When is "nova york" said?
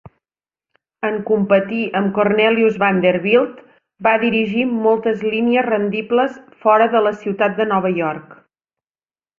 7.77-8.37